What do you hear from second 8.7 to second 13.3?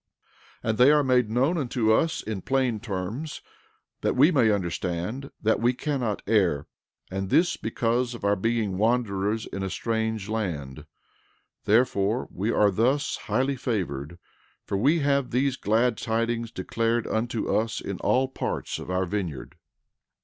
wanderers in a strange land; therefore, we are thus